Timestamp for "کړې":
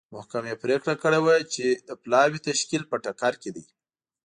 1.01-1.19